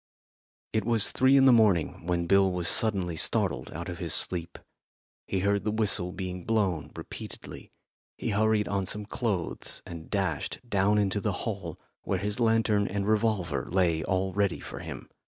[0.73, 4.57] It was three in the morning when Bill was suddenly startled out of his sleep.
[5.27, 7.71] He heard the whistle being blown repeatedly.
[8.17, 13.07] He hurried on some clothes and dashed down into the hall, where his lantern and
[13.07, 15.07] revolver lay all ready for him.